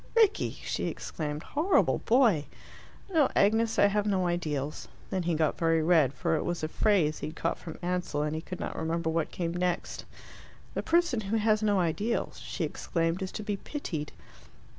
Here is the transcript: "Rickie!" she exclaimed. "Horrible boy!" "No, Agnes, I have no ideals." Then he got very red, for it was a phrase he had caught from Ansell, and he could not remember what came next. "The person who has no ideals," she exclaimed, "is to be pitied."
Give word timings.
"Rickie!" 0.15 0.57
she 0.63 0.87
exclaimed. 0.87 1.43
"Horrible 1.43 1.99
boy!" 1.99 2.45
"No, 3.13 3.29
Agnes, 3.35 3.77
I 3.77 3.85
have 3.85 4.07
no 4.07 4.25
ideals." 4.25 4.87
Then 5.11 5.21
he 5.21 5.35
got 5.35 5.59
very 5.59 5.83
red, 5.83 6.11
for 6.15 6.35
it 6.35 6.43
was 6.43 6.63
a 6.63 6.67
phrase 6.67 7.19
he 7.19 7.27
had 7.27 7.35
caught 7.35 7.59
from 7.59 7.77
Ansell, 7.83 8.23
and 8.23 8.33
he 8.33 8.41
could 8.41 8.59
not 8.59 8.75
remember 8.75 9.11
what 9.11 9.29
came 9.29 9.53
next. 9.53 10.05
"The 10.73 10.81
person 10.81 11.21
who 11.21 11.37
has 11.37 11.61
no 11.61 11.79
ideals," 11.79 12.39
she 12.39 12.63
exclaimed, 12.63 13.21
"is 13.21 13.31
to 13.33 13.43
be 13.43 13.57
pitied." 13.57 14.11